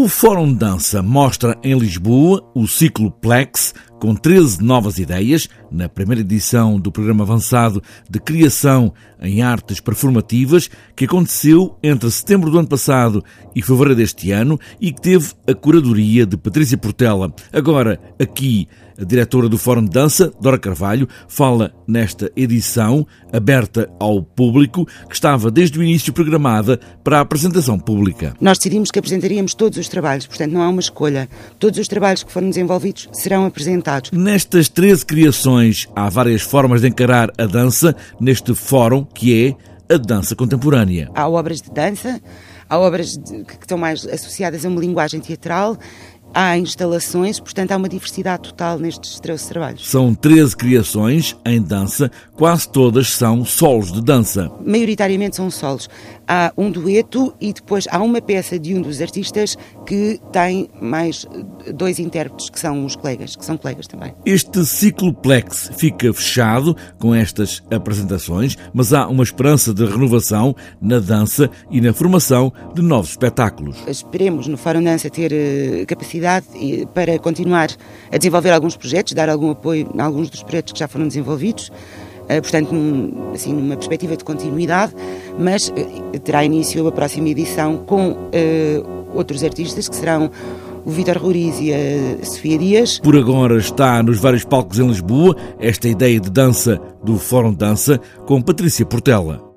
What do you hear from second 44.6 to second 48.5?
a uma linguagem teatral há instalações, portanto há uma diversidade